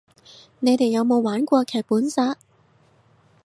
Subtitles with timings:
[0.61, 2.35] 你哋有冇玩過劇本殺